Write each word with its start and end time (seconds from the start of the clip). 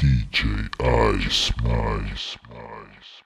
DJ 0.00 0.70
Ice 0.80 1.52
Mice 1.62 2.38
Mice. 2.48 3.20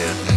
yeah. 0.00 0.33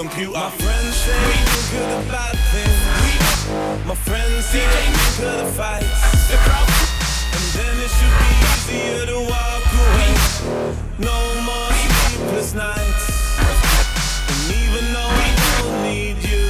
computer. 0.00 0.32
My 0.32 0.48
friends 0.48 0.96
say 0.96 1.18
we 1.28 1.36
do 1.44 1.58
good 1.72 1.90
and 1.92 2.08
bad 2.08 2.36
things. 2.52 2.80
We, 3.04 3.12
my 3.84 3.94
friends 3.94 4.46
say 4.48 4.64
they 4.64 4.88
good 5.20 5.44
at 5.44 5.52
fights. 5.52 6.00
And 7.36 7.44
then 7.56 7.74
it 7.84 7.92
should 7.96 8.16
be 8.24 8.32
easier 8.48 9.04
to 9.12 9.18
walk 9.28 9.66
away. 9.84 10.12
No 11.04 11.18
more 11.44 11.72
sleepless 11.84 12.54
nights. 12.54 13.06
And 14.32 14.40
even 14.64 14.84
though 14.96 15.12
we 15.20 15.28
don't 15.44 15.76
need 15.84 16.16
you, 16.24 16.48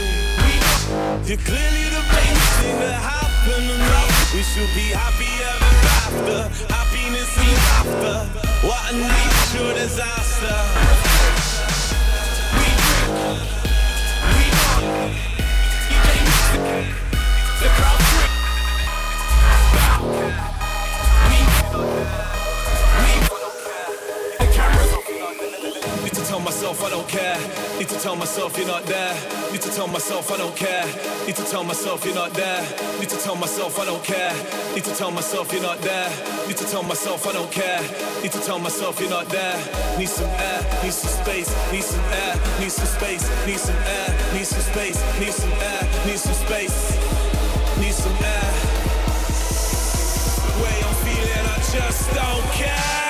you're 1.26 1.42
clearly 1.42 1.86
the 1.90 2.04
best 2.14 2.46
thing 2.62 2.76
that 2.86 3.02
happened 3.02 3.66
to 3.66 3.76
me. 3.82 3.98
We 4.30 4.42
should 4.46 4.70
be 4.78 4.94
happy 4.94 5.32
ever 5.50 5.74
after. 6.06 6.38
Happiness 6.70 7.30
is 7.34 7.60
after. 7.82 8.14
What 8.62 8.82
a 8.90 8.94
natural 8.94 9.74
disaster. 9.74 11.09
myself 26.70 26.86
I 26.86 26.90
don't 26.90 27.08
care. 27.08 27.78
Need 27.78 27.88
to 27.88 27.98
tell 27.98 28.14
myself 28.16 28.56
you're 28.56 28.66
not 28.66 28.84
there. 28.84 29.14
Need 29.50 29.62
to 29.62 29.70
tell 29.70 29.88
myself 29.88 30.30
I 30.30 30.36
don't 30.36 30.54
care. 30.54 30.86
Need 31.26 31.34
to 31.36 31.44
tell 31.44 31.64
myself 31.64 32.04
you're 32.04 32.14
not 32.14 32.32
there. 32.32 32.62
Need 33.00 33.08
to 33.08 33.16
tell 33.18 33.34
myself 33.34 33.78
I 33.78 33.84
don't 33.86 34.04
care. 34.04 34.32
Need 34.74 34.84
to 34.84 34.94
tell 34.94 35.10
myself 35.10 35.52
you're 35.52 35.62
not 35.62 35.78
there. 35.80 36.08
Need 36.46 36.56
to 36.58 36.64
tell 36.66 36.84
myself 36.84 37.26
I 37.26 37.32
don't 37.32 37.50
care. 37.50 37.80
Need 38.22 38.32
to 38.32 38.40
tell 38.40 38.60
myself 38.60 39.00
you're 39.00 39.10
not 39.10 39.28
there. 39.28 39.56
Need 39.98 40.08
some 40.08 40.30
air, 40.30 40.62
need 40.84 40.92
some 40.92 41.10
space, 41.10 41.50
need 41.72 41.82
some 41.82 42.04
air, 42.12 42.34
need 42.60 42.70
some 42.70 42.86
space, 42.86 43.24
need 43.46 43.58
some 43.58 43.76
air, 43.76 44.08
need 44.32 44.46
some 44.46 44.62
space, 44.62 44.98
need 45.18 45.32
some 45.32 45.52
air, 45.52 45.82
need 46.06 46.18
some 46.18 46.34
space, 46.34 46.76
need 47.80 47.94
some 47.94 48.16
air. 48.22 48.48
The 50.46 50.54
way 50.62 50.76
I'm 50.86 50.94
feeling, 51.02 51.46
I 51.50 51.58
just 51.74 52.14
don't 52.14 52.46
care. 52.54 53.09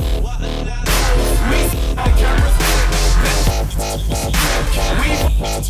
We 4.71 4.77
rock, 4.77 5.67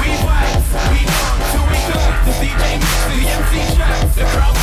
we 0.00 0.10
rock, 0.26 0.60
till 1.50 1.64
we 1.64 1.78
done 1.88 2.12
The 2.24 2.32
DJ 2.40 2.62
mix 2.76 2.96
the 3.06 3.20
MC 3.30 3.52
track 3.76 4.14
The 4.14 4.24
crowd 4.24 4.59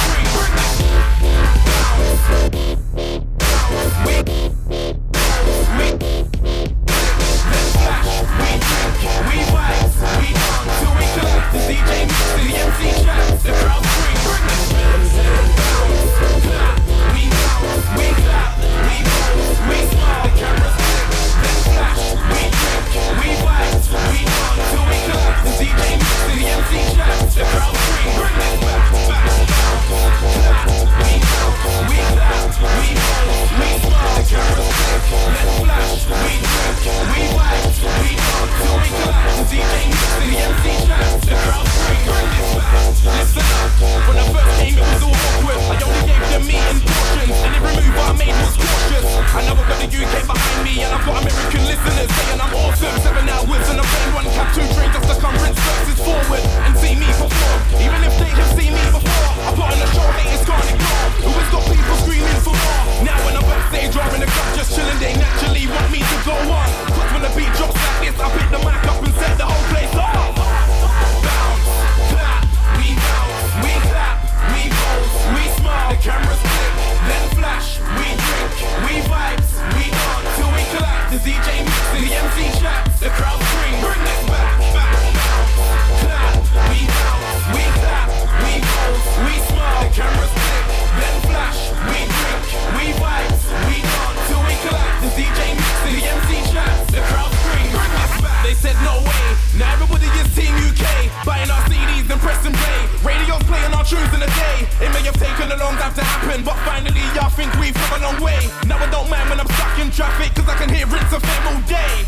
Choosing 103.87 104.19
in 104.19 104.27
a 104.27 104.31
day. 104.35 104.67
It 104.83 104.91
may 104.91 104.99
have 105.07 105.15
taken 105.15 105.47
a 105.47 105.55
long 105.55 105.71
time 105.79 105.95
to 105.95 106.03
happen, 106.03 106.43
but 106.43 106.59
finally 106.67 107.07
I 107.15 107.31
think 107.39 107.47
we've 107.55 107.71
come 107.71 108.03
a 108.03 108.11
long 108.11 108.19
way. 108.19 108.35
Now 108.67 108.83
I 108.83 108.87
don't 108.91 109.07
mind 109.07 109.31
when 109.31 109.39
I'm 109.39 109.47
stuck 109.47 109.79
in 109.79 109.87
traffic, 109.95 110.35
cause 110.35 110.43
I 110.43 110.59
can 110.59 110.67
hear 110.67 110.83
Rinse 110.91 111.07
FM 111.07 111.43
all 111.47 111.61
day. 111.63 112.03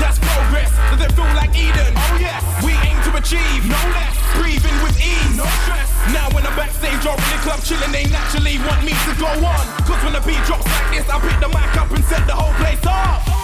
That's 0.00 0.16
progress, 0.16 0.72
does 0.88 1.04
it 1.04 1.12
feel 1.12 1.28
like 1.36 1.52
Eden? 1.52 1.92
Oh 1.92 2.16
yes, 2.16 2.40
we 2.64 2.72
aim 2.88 2.96
to 3.04 3.12
achieve, 3.20 3.60
no 3.68 3.76
less. 3.92 4.16
Breathing 4.40 4.72
with 4.80 4.96
ease, 5.04 5.36
no 5.36 5.44
stress. 5.68 5.92
Now 6.16 6.32
when 6.32 6.48
I'm 6.48 6.56
backstage 6.56 7.04
or 7.04 7.12
in 7.12 7.28
the 7.28 7.40
club 7.44 7.60
chilling, 7.60 7.92
they 7.92 8.08
naturally 8.08 8.56
want 8.64 8.80
me 8.80 8.96
to 8.96 9.12
go 9.20 9.28
on. 9.28 9.64
Cause 9.84 10.00
when 10.00 10.16
the 10.16 10.24
beat 10.24 10.40
drops 10.48 10.64
like 10.64 10.96
this, 10.96 11.04
I 11.12 11.20
pick 11.20 11.36
the 11.44 11.52
mic 11.52 11.76
up 11.76 11.92
and 11.92 12.00
set 12.08 12.24
the 12.24 12.32
whole 12.32 12.56
place 12.56 12.80
off. 12.88 13.41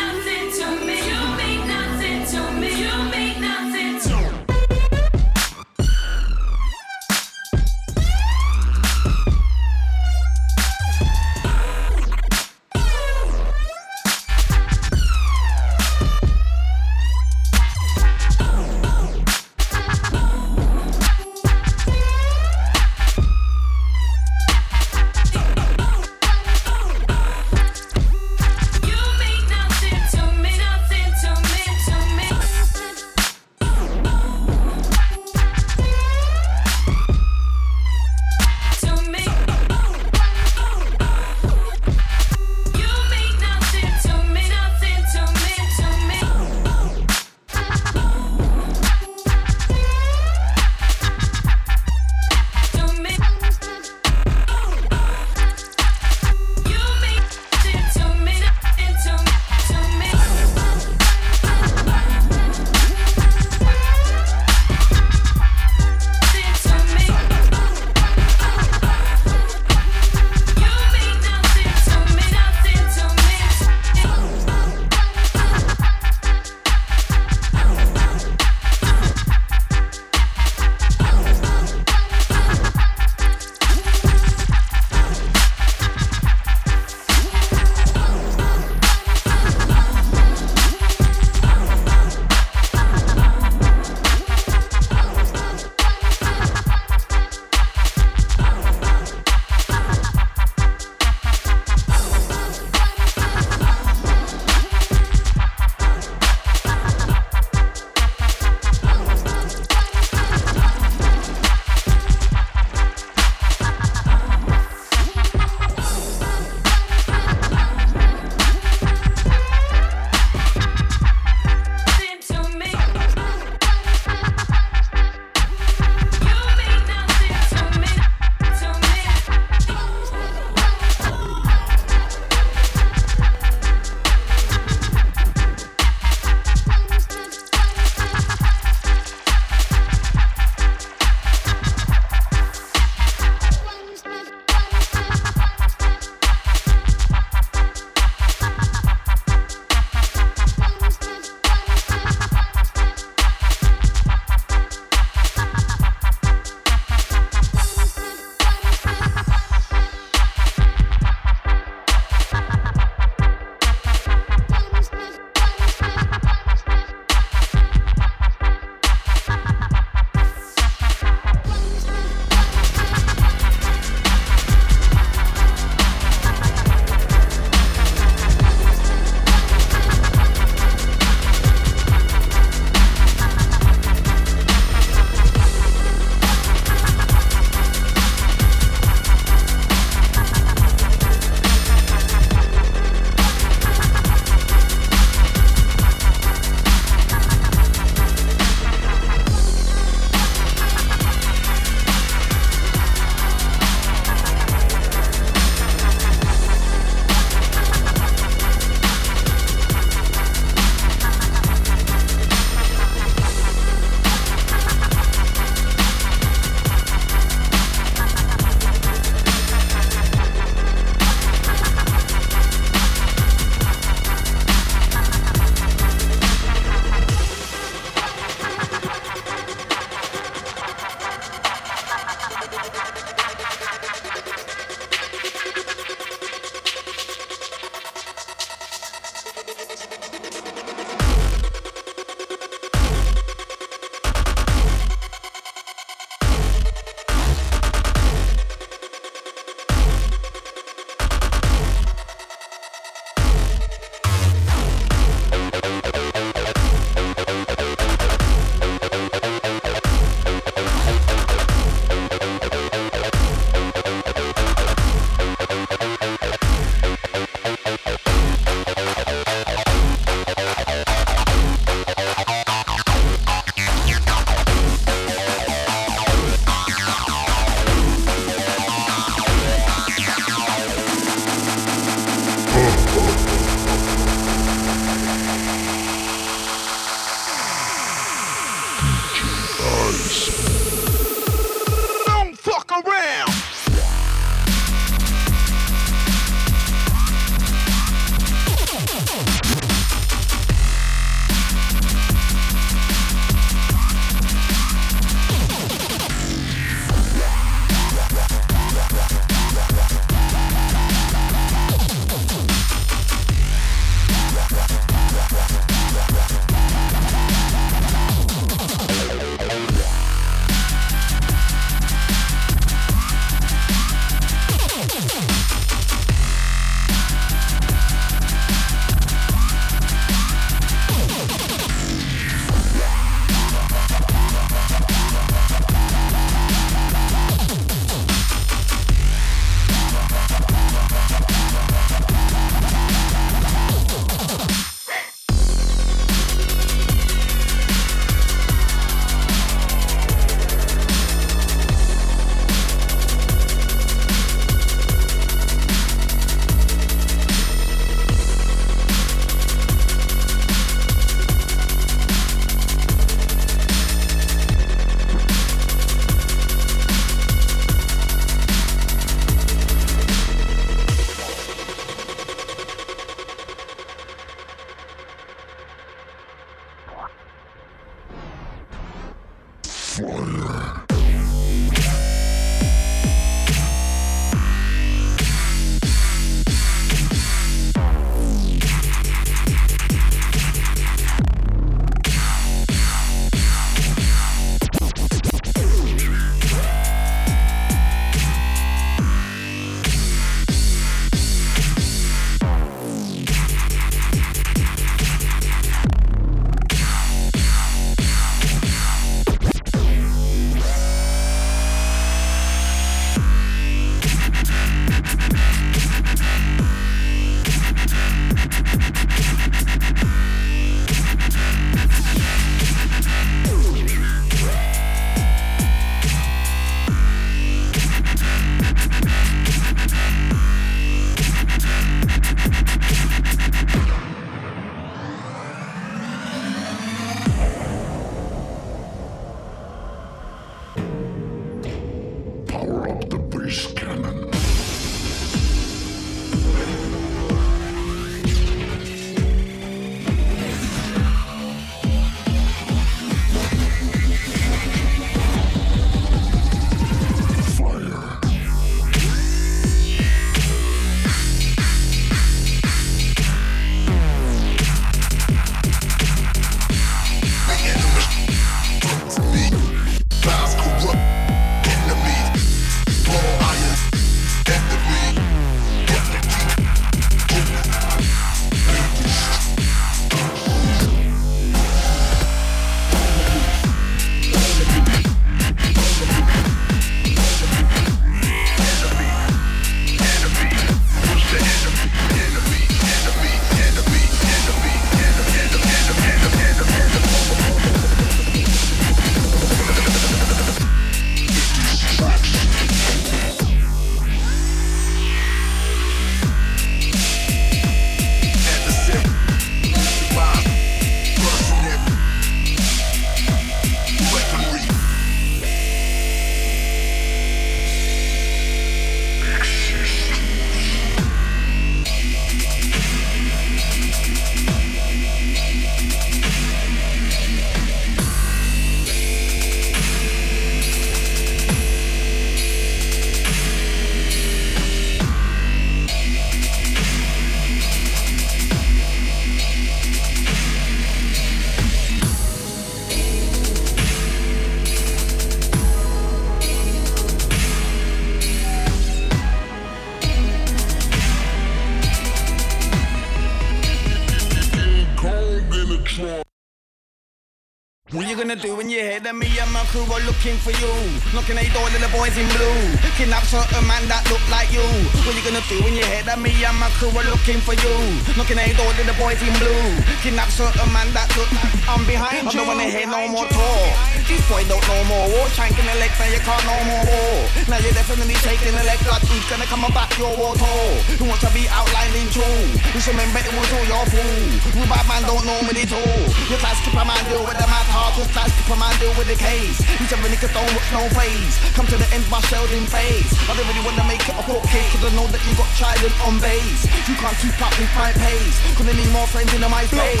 Crew 559.68 559.84
are 559.92 560.00
looking 560.08 560.36
for 560.40 560.50
you? 560.50 560.72
Knocking 561.12 561.36
at 561.36 561.44
door 561.52 561.68
the 561.84 561.92
boys 561.92 562.16
in 562.16 562.24
blue. 562.36 562.60
Kidnap 562.96 563.27
certain 563.28 563.60
man 563.68 563.84
that 563.92 564.00
look 564.08 564.24
like 564.32 564.48
you. 564.48 564.64
What 565.04 565.12
you 565.12 565.20
gonna 565.20 565.44
do 565.52 565.60
when 565.60 565.76
you 565.76 565.84
hear 565.84 566.00
that 566.08 566.16
me 566.16 566.32
and 566.32 566.56
my 566.56 566.72
crew 566.80 566.88
are 566.96 567.04
looking 567.12 567.44
for 567.44 567.52
you? 567.52 567.76
Knocking 568.16 568.40
at 568.40 568.48
your 568.48 568.64
door 568.64 568.72
to 568.72 568.82
the 568.88 568.96
boys 568.96 569.20
in 569.20 569.28
blue. 569.36 569.68
Kidnap 570.00 570.32
certain 570.32 570.64
man 570.72 570.88
that 570.96 571.12
look 571.12 571.28
like 571.36 571.52
I'm 571.68 571.84
behind 571.84 572.32
you. 572.32 572.40
I 572.40 572.48
don't 572.48 572.48
wanna 572.48 572.72
hear 572.72 572.88
no 572.88 573.04
more 573.12 573.28
talk. 573.28 573.72
These 574.08 574.24
boys 574.32 574.48
don't 574.48 574.64
know 574.64 574.80
more 574.88 575.06
war. 575.12 575.28
Shanking 575.36 575.68
the 575.68 575.76
legs 575.76 575.92
now 576.00 576.08
you 576.08 576.24
can't 576.24 576.44
no 576.48 576.56
more 576.72 576.84
war. 576.88 577.16
Now 577.52 577.60
you're 577.60 577.76
definitely 577.76 578.16
shaking 578.24 578.56
the 578.56 578.64
leg 578.64 578.80
like 578.88 579.04
who's 579.04 579.28
gonna 579.28 579.44
come 579.44 579.68
back 579.76 579.92
your 580.00 580.16
war 580.16 580.32
tour? 580.32 580.72
Who 580.96 581.04
wants 581.04 581.20
to 581.28 581.30
be 581.36 581.44
outlined 581.52 581.92
in 582.00 582.08
true? 582.08 582.40
Just 582.72 582.88
remember 582.88 583.20
it 583.20 583.28
was 583.36 583.50
all 583.52 583.66
your 583.68 583.84
fool. 583.92 584.24
Who 584.56 584.64
bad 584.72 584.88
man 584.88 585.04
don't 585.04 585.20
know 585.28 585.36
me 585.44 585.52
at 585.52 585.72
all. 585.76 586.00
Your 586.32 586.40
class 586.40 586.56
keep 586.64 586.72
a 586.72 586.80
man 586.80 586.96
deal 587.12 587.20
with 587.28 587.36
the 587.36 587.44
matter. 587.44 587.84
Just 587.92 588.08
class 588.16 588.32
keep 588.32 588.48
a 588.48 588.56
man 588.56 588.72
deal 588.80 588.96
with 588.96 589.12
the 589.12 589.20
case. 589.20 589.60
Each 589.76 589.92
of 589.92 590.00
niggas 590.00 590.32
don't 590.32 590.48
watch 590.56 590.70
no 590.72 590.88
phase. 590.96 591.36
Come 591.52 591.68
to 591.68 591.76
the 591.76 591.88
end 591.92 592.08
by 592.08 592.24
sheldon 592.32 592.64
phase. 592.72 593.17
I 593.26 593.34
don't 593.34 593.46
really 593.50 593.64
wanna 593.66 593.84
make 593.84 594.04
it 594.06 594.14
a 594.14 594.22
court 594.22 594.44
case. 594.48 594.70
Cause 594.72 594.84
I 594.86 594.90
know 594.94 595.06
that 595.10 595.22
you 595.26 595.34
got 595.34 595.50
children 595.58 595.92
on 596.06 596.20
base. 596.22 596.62
You 596.86 596.94
can't 596.96 597.16
keep 597.18 597.34
up 597.42 597.52
with 597.58 597.72
my 597.74 597.90
pace. 597.92 598.36
Couldn't 598.54 598.76
need 598.78 598.92
more 598.94 599.06
friends 599.10 599.32
in 599.34 599.42
my 599.42 599.66
space. 599.66 600.00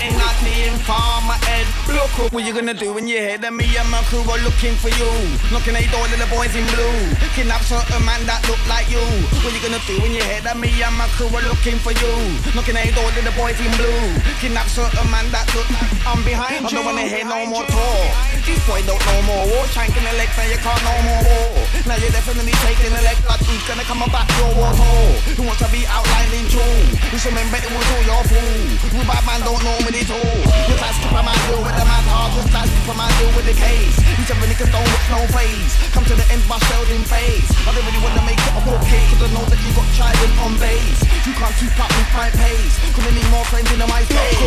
Ain't 0.00 0.16
not 0.16 0.36
the 0.40 0.54
informer 0.68 1.36
Ed 1.48 1.68
Bloco. 1.84 2.32
What 2.32 2.44
you 2.44 2.52
gonna 2.54 2.74
do 2.74 2.92
when 2.92 3.06
you 3.06 3.18
hear 3.18 3.38
that 3.38 3.52
me 3.52 3.68
and 3.76 3.90
my 3.90 4.00
crew 4.08 4.24
are 4.24 4.40
looking 4.40 4.76
for 4.80 4.88
you? 4.88 5.10
Knocking 5.52 5.76
at 5.76 5.84
your 5.84 5.92
door 5.92 6.06
to 6.08 6.16
the 6.16 6.28
boys 6.32 6.54
in 6.56 6.64
blue. 6.72 6.96
Kidnap 7.36 7.60
certain 7.68 8.00
man 8.04 8.24
that 8.24 8.40
look 8.48 8.60
like 8.64 8.88
you. 8.88 9.02
What 9.44 9.52
you 9.52 9.60
gonna 9.60 9.82
do 9.84 10.00
when 10.00 10.16
you 10.16 10.24
hear 10.24 10.40
that 10.40 10.56
me 10.56 10.72
and 10.80 10.96
my 10.96 11.04
crew 11.16 11.28
are 11.28 11.44
looking 11.44 11.76
for 11.84 11.92
you? 11.92 12.12
Knocking 12.56 12.80
at 12.80 12.88
your 12.88 12.96
door 12.96 13.10
to 13.12 13.20
the 13.20 13.34
boys 13.36 13.60
in 13.60 13.68
blue. 13.76 14.00
Kidnap 14.40 14.72
certain 14.72 15.04
man 15.12 15.28
that 15.36 15.44
look 15.52 15.68
like 15.68 15.92
I'm 16.08 16.24
behind 16.24 16.64
you. 16.64 16.80
I 16.80 16.80
don't 16.80 16.86
wanna 16.86 17.04
hear 17.04 17.26
no 17.28 17.44
more 17.44 17.66
talk. 17.68 18.08
These 18.48 18.62
boys 18.64 18.86
don't 18.88 19.02
know 19.04 19.20
more 19.28 19.44
war. 19.52 19.64
Shanking 19.68 20.00
the 20.00 20.16
legs 20.16 20.32
now 20.38 20.48
you 20.48 20.56
can't 20.64 20.80
no 20.80 20.94
more 21.04 21.22
war. 21.28 21.69
Now 21.86 21.96
you're 21.96 22.10
definitely 22.10 22.52
taking 22.66 22.92
the 22.92 23.02
leg 23.02 23.18
like 23.24 23.42
who's 23.46 23.62
gonna 23.66 23.86
come 23.86 24.02
back 24.10 24.28
your 24.38 24.50
war 24.58 24.70
tour? 24.74 25.10
Who 25.38 25.42
wants 25.46 25.62
to 25.62 25.68
be 25.70 25.86
outlined 25.86 26.34
in 26.34 26.46
true? 26.50 26.82
Just 27.14 27.26
remember 27.26 27.58
it 27.58 27.70
was 27.70 27.86
all 27.94 28.04
your 28.04 28.22
fool. 28.26 28.62
Who 28.94 29.00
bad 29.06 29.22
man 29.22 29.40
don't 29.46 29.62
know 29.62 29.78
me 29.86 30.02
at 30.02 30.10
all. 30.10 30.40
Ask 30.80 30.98
if 30.98 31.12
a 31.14 31.22
man 31.22 31.38
deal 31.46 31.62
with 31.62 31.76
the 31.78 31.86
man 31.86 32.04
hard. 32.10 32.34
Just 32.34 32.50
if 32.50 32.90
a 32.90 32.94
man 32.98 33.10
deal 33.22 33.32
with 33.38 33.46
the 33.46 33.56
case. 33.56 33.96
Each 34.18 34.30
of 34.30 34.38
the 34.42 34.46
niggas 34.50 34.70
don't 34.74 34.82
watch 34.82 35.08
no 35.14 35.20
phase. 35.30 35.72
Come 35.94 36.04
to 36.10 36.14
the 36.18 36.26
end 36.34 36.42
by 36.50 36.58
sheldon 36.66 37.04
phase. 37.06 37.48
I 37.62 37.70
don't 37.70 37.86
really 37.86 38.02
wanna 38.02 38.24
make 38.26 38.40
it 38.40 38.54
a 38.54 38.60
whole 38.66 38.82
case. 38.90 39.06
Cause 39.14 39.22
I 39.24 39.28
know 39.30 39.44
that 39.46 39.60
you 39.62 39.70
got 39.72 39.88
children 39.94 40.30
on 40.42 40.52
base. 40.58 41.00
You 41.22 41.32
can't 41.38 41.54
keep 41.54 41.74
up 41.78 41.90
with 41.94 42.10
my 42.16 42.28
pace. 42.34 42.74
Couldn't 42.96 43.14
need 43.14 43.30
more 43.30 43.46
friends 43.46 43.70
in 43.70 43.78
my 43.78 44.02
space. 44.08 44.40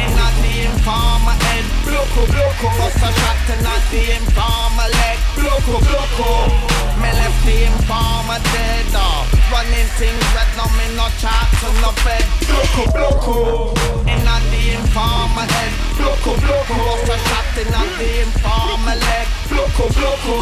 Ain't 0.00 0.16
not 0.16 0.32
the 0.40 0.54
informer 0.70 1.36
Ed 1.52 1.66
Bloco 1.84 2.22
Bloco 2.30 2.68
Bust 2.78 2.96
a 2.96 3.10
shot 3.12 3.38
to 3.50 3.54
not 3.62 3.82
the 3.92 4.02
informer 4.16 4.88
leg 4.88 5.18
Bloco 5.36 5.81
Bloco 5.86 6.48
Me 7.00 7.10
left 7.10 7.40
the 7.44 7.66
informer 7.66 8.40
dead 8.52 8.94
off. 8.94 9.26
Running 9.50 9.88
things 9.98 10.26
that 10.32 10.48
no 10.56 10.64
me 10.78 10.86
no 10.96 11.06
chat 11.20 11.48
to 11.60 11.68
no 11.82 11.90
bed. 12.04 12.24
Bloco 12.48 12.84
Bloco 12.94 13.36
Ain't 14.08 14.24
not 14.24 14.42
the 14.52 14.62
informer 14.78 15.46
Ed 15.46 15.72
Bloco 15.98 16.32
Bloco 16.42 16.74
Bust 16.86 17.10
a 17.10 17.16
shot 17.28 17.46
to 17.56 17.62
not 17.70 17.88
the 17.98 18.10
informer 18.22 18.96
leg. 18.96 19.26
Bloco 19.50 19.84
Bloco 19.96 20.36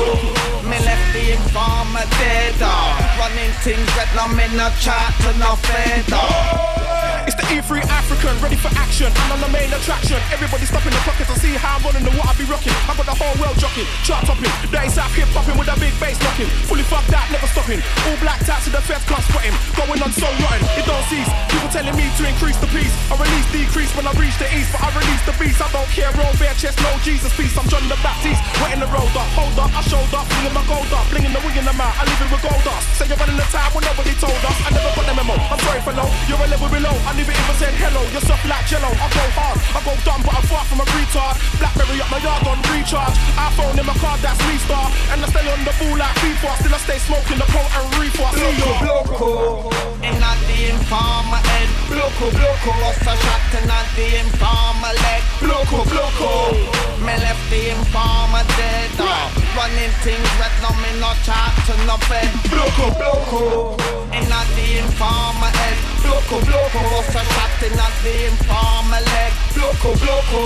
Me 0.69 0.79
left 0.85 1.07
the 1.13 1.33
informer 1.33 2.07
dead 2.19 2.63
off. 2.63 2.99
Running 3.19 3.53
things 3.65 3.91
that 3.97 4.11
no 4.17 4.29
me 4.35 4.47
no 4.57 4.69
chat 4.79 5.13
to 5.25 5.31
no 5.39 5.57
bed 5.67 6.13
off 6.13 6.90
It's 7.27 7.37
the 7.37 7.45
E3 7.53 7.85
African, 7.91 8.33
ready 8.41 8.57
for 8.57 8.73
action. 8.79 9.13
I'm 9.27 9.37
on 9.37 9.41
the 9.41 9.53
main 9.53 9.69
attraction. 9.73 10.17
Everybody 10.33 10.65
stopping 10.65 10.93
the 10.93 11.03
pocket 11.05 11.27
to 11.29 11.37
see 11.37 11.53
how 11.57 11.77
I'm 11.77 11.85
running 11.85 12.07
and 12.07 12.15
what 12.17 12.29
I 12.29 12.33
be 12.37 12.47
rocking. 12.49 12.73
I 12.89 12.97
got 12.97 13.05
the 13.05 13.17
whole 13.17 13.35
world 13.37 13.57
jockeying, 13.61 13.89
chart 14.05 14.25
topping. 14.25 14.49
Is 14.71 14.95
South 14.97 15.13
hip 15.13 15.29
popping 15.37 15.57
with 15.61 15.69
a 15.69 15.77
big 15.77 15.93
bass 16.01 16.17
knocking. 16.25 16.49
Fully 16.65 16.83
fucked 16.83 17.13
that, 17.13 17.29
never 17.29 17.47
stopping. 17.47 17.85
All 18.09 18.17
black 18.25 18.41
tats 18.49 18.65
to 18.65 18.71
the 18.73 18.81
feds 18.81 19.05
can't 19.05 19.23
spot 19.23 19.45
him. 19.45 19.55
Going 19.77 20.01
on 20.01 20.11
so 20.11 20.27
rotten, 20.41 20.65
it 20.81 20.85
don't 20.89 21.05
cease. 21.13 21.29
People 21.53 21.69
telling 21.69 21.97
me 21.97 22.09
to 22.17 22.23
increase 22.25 22.59
the 22.59 22.71
peace. 22.73 22.93
I 23.13 23.15
release 23.21 23.49
decrease 23.71 23.95
when 23.95 24.03
I 24.03 24.13
reach 24.19 24.35
the 24.43 24.51
east, 24.51 24.75
but 24.75 24.83
I 24.83 24.91
release 24.99 25.23
the 25.23 25.35
beast. 25.39 25.63
I 25.63 25.71
don't 25.71 25.87
care, 25.95 26.11
roll 26.19 26.35
bare 26.43 26.55
chest, 26.59 26.75
no 26.83 26.91
Jesus 27.07 27.31
peace. 27.39 27.55
I'm 27.55 27.71
John 27.71 27.87
the 27.87 27.95
Baptist, 28.03 28.43
wet 28.59 28.75
in 28.75 28.83
the 28.83 28.91
road 28.91 29.15
up, 29.15 29.31
hold 29.39 29.55
up, 29.63 29.71
I 29.71 29.81
showed 29.87 30.11
up, 30.11 30.27
flinging 30.27 30.55
my 30.59 30.67
gold 30.67 30.91
up, 30.91 31.07
blinging 31.07 31.31
the 31.31 31.39
wing 31.47 31.55
in 31.55 31.63
the 31.63 31.75
mouth. 31.79 31.95
I 31.95 32.03
live 32.03 32.19
it 32.19 32.31
with 32.35 32.43
gold 32.43 32.63
dust. 32.67 32.83
Say 32.99 33.07
you're 33.07 33.21
running 33.23 33.39
the 33.39 33.47
time 33.55 33.71
when 33.71 33.87
nobody 33.87 34.11
told 34.19 34.43
us. 34.43 34.57
I 34.67 34.75
never 34.75 34.91
got 34.91 35.07
the 35.07 35.15
memo. 35.15 35.39
I'm 35.39 35.61
sorry 35.63 35.83
for 35.87 35.95
no, 35.95 36.07
you're 36.27 36.43
a 36.43 36.51
level 36.51 36.67
below. 36.67 36.95
I 37.07 37.15
never 37.15 37.31
even 37.31 37.57
said 37.63 37.75
hello. 37.79 38.03
You're 38.11 38.27
soft 38.27 38.43
like 38.51 38.67
jello. 38.67 38.91
I 38.91 39.07
go 39.07 39.25
hard, 39.39 39.59
I 39.71 39.79
go 39.87 39.95
dumb, 40.03 40.23
but 40.27 40.35
I'm 40.35 40.47
far 40.51 40.67
from 40.67 40.83
a 40.83 40.87
retard. 40.91 41.39
Blackberry 41.63 42.03
up 42.03 42.11
my 42.11 42.19
yard 42.19 42.43
on 42.51 42.59
recharge. 42.75 43.15
iPhone 43.39 43.79
in 43.79 43.87
my 43.87 43.95
car, 44.03 44.19
that's 44.19 44.41
me 44.51 44.59
star. 44.67 44.91
And 45.15 45.23
I 45.23 45.31
stay 45.31 45.47
on 45.47 45.63
the 45.63 45.75
ball 45.79 45.95
like 45.95 46.17
FIFA. 46.19 46.51
Still 46.59 46.75
I 46.75 46.81
stay 46.83 46.99
smoking 47.07 47.39
the 47.39 47.47
pro 47.47 47.63
and 47.63 47.87
reefer. 48.03 48.27
I 48.27 48.35
see 48.35 48.51
you. 48.59 48.75
Bloco, 48.83 49.71
in 50.03 50.19
the 50.19 50.59
informer 50.75 51.39
head. 51.39 51.69
Bloco, 51.87 52.27
bloco, 52.35 52.73
lost 52.83 53.07
a 53.07 53.15
shot 53.67 53.87
in 53.97 53.97
the 53.97 54.19
informer 54.21 54.95
leg. 55.05 55.23
Bloco, 55.41 55.85
bloco, 55.85 56.53
me 57.05 57.15
left 57.21 57.51
the 57.51 57.71
informer 57.71 58.45
dead. 58.57 58.91
Uh, 58.99 59.31
running 59.57 59.93
things 60.05 60.31
red, 60.39 60.53
no 60.63 60.71
me 60.81 60.91
no 61.01 61.13
chat 61.25 61.53
to 61.67 61.75
no 61.87 61.97
bed. 62.09 62.31
Bloco, 62.49 62.91
bloco, 62.97 63.77
in 64.13 64.25
the 64.29 64.79
informer 64.79 65.51
head. 65.61 65.77
Bloco, 66.03 66.41
bloco, 66.41 66.81
lost 66.93 67.15
a 67.17 67.23
shot 67.25 67.63
in 67.65 67.77
the 67.77 68.15
informer 68.29 69.01
leg. 69.01 69.33
Bloco, 69.55 69.93
bloco, 70.01 70.43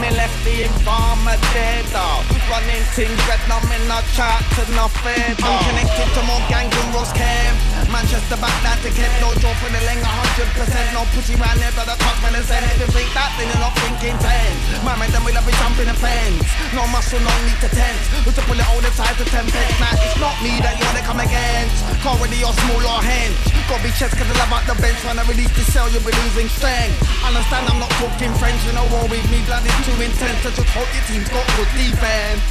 me 0.00 0.10
left 0.16 0.36
the 0.44 0.64
informer 0.64 1.36
dead. 1.52 1.84
Uh, 1.94 2.22
running 2.50 2.84
things 2.96 3.20
red, 3.28 3.40
no 3.48 3.60
me 3.68 3.78
no 3.88 4.00
chat 4.16 4.42
to 4.56 4.62
no 4.72 4.88
bed. 5.02 5.36
I'm 5.42 5.58
connected 5.64 6.08
to 6.14 6.22
more 6.26 6.42
gang 6.48 6.68
than 6.70 6.92
Ross 6.92 7.12
Cam. 7.12 7.73
Manchester 7.94 8.34
back 8.42 8.58
that 8.66 8.82
to 8.82 8.90
get 8.90 9.06
no 9.22 9.30
job 9.38 9.54
for 9.62 9.70
the 9.70 9.78
a 9.78 9.94
hundred 10.02 10.50
percent. 10.58 10.90
No 10.90 11.06
pussy 11.14 11.38
round 11.38 11.62
there, 11.62 11.70
but 11.78 11.86
the 11.86 11.94
talk 12.02 12.18
man 12.26 12.34
is 12.34 12.42
saying 12.50 12.66
if 12.66 12.82
you 12.82 12.90
think 12.90 13.06
that, 13.14 13.30
then 13.38 13.46
you're 13.46 13.62
not 13.62 13.70
thinking 13.78 14.18
ten. 14.18 14.50
My 14.82 14.98
man, 14.98 15.14
then 15.14 15.22
we 15.22 15.30
love 15.30 15.46
it 15.46 15.54
jumping 15.62 15.86
the 15.86 15.94
fence. 15.94 16.42
No 16.74 16.90
muscle, 16.90 17.22
no 17.22 17.30
need 17.46 17.54
to 17.62 17.70
tense. 17.70 18.02
We 18.26 18.34
to 18.34 18.42
pull 18.50 18.58
it 18.58 18.66
all 18.66 18.82
the 18.82 18.90
time 18.98 19.14
to 19.14 19.24
ten 19.30 19.46
pence. 19.46 19.78
Man, 19.78 19.94
it's 20.02 20.18
not 20.18 20.34
me 20.42 20.58
that 20.66 20.74
you 20.74 20.82
wanna 20.90 21.06
come 21.06 21.22
against. 21.22 21.86
Ready 22.24 22.42
or 22.42 22.56
small 22.66 22.82
or 22.82 22.98
hench. 22.98 23.38
Gotta 23.70 23.86
be 23.86 23.94
chest 23.94 24.18
cause 24.18 24.26
I 24.26 24.34
love 24.42 24.50
out 24.50 24.66
the 24.66 24.74
bench. 24.82 24.98
When 25.06 25.14
I 25.14 25.22
release 25.30 25.54
the 25.54 25.62
cell, 25.70 25.86
you'll 25.86 26.02
be 26.02 26.10
losing 26.26 26.50
strength. 26.50 26.98
Understand 27.22 27.70
I'm 27.70 27.78
not 27.78 27.94
talking 28.02 28.34
French, 28.42 28.58
you 28.66 28.74
know 28.74 28.82
war 28.90 29.06
with 29.06 29.22
me, 29.30 29.38
blood 29.46 29.62
is 29.62 29.76
too 29.86 29.94
intense. 30.02 30.42
I 30.42 30.50
just 30.50 30.72
hope 30.74 30.90
your 30.90 31.04
team's 31.06 31.30
got 31.30 31.46
good 31.54 31.70
defense. 31.78 32.42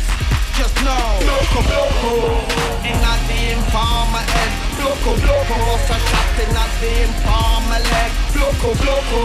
Just 0.55 0.75
know, 0.85 1.19
loco, 1.25 1.61
loco, 1.65 2.13
in 2.85 2.93
the 3.01 3.39
informer 3.57 4.21
head. 4.21 4.51
Bloco, 4.77 5.11
bloco, 5.17 5.55
lost 5.65 5.89
a 5.89 5.97
shot 5.97 6.39
in 6.43 6.53
the 6.53 6.91
informer 7.09 7.81
leg. 7.81 8.11
Bloco, 8.34 8.69
bloco, 8.77 9.21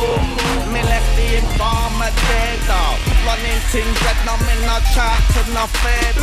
me 0.72 0.80
left 0.82 1.10
the 1.16 1.36
informer 1.36 2.12
dead. 2.28 2.60
Uh, 2.68 2.96
running 3.26 3.60
things 3.68 3.98
red, 4.02 4.16
no 4.24 4.34
me 4.46 4.54
no 4.64 4.76
chat 4.94 5.20
to 5.34 5.42
no 5.52 5.66
fed. 5.66 6.16